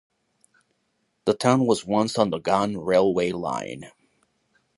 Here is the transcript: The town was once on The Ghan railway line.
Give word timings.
The 1.25 1.35
town 1.35 1.67
was 1.67 1.85
once 1.85 2.17
on 2.17 2.31
The 2.31 2.39
Ghan 2.39 2.75
railway 2.79 3.33
line. 3.33 3.91